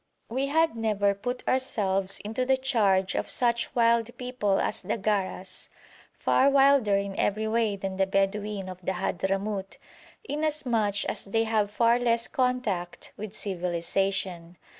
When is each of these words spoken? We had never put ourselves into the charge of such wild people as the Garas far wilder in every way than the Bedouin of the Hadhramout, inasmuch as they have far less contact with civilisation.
We 0.29 0.47
had 0.47 0.75
never 0.75 1.13
put 1.13 1.47
ourselves 1.47 2.17
into 2.25 2.43
the 2.43 2.57
charge 2.57 3.13
of 3.13 3.29
such 3.29 3.75
wild 3.75 4.17
people 4.17 4.59
as 4.59 4.81
the 4.81 4.97
Garas 4.97 5.69
far 6.17 6.49
wilder 6.49 6.95
in 6.95 7.15
every 7.19 7.47
way 7.47 7.75
than 7.75 7.97
the 7.97 8.07
Bedouin 8.07 8.67
of 8.67 8.83
the 8.83 8.93
Hadhramout, 8.93 9.77
inasmuch 10.23 11.05
as 11.05 11.25
they 11.25 11.43
have 11.43 11.69
far 11.69 11.99
less 11.99 12.27
contact 12.27 13.13
with 13.15 13.35
civilisation. 13.35 14.57